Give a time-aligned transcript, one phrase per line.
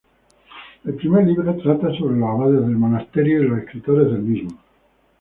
[0.83, 4.57] El primer libro trata sobre los abades del monasterio y los escritores del mismo.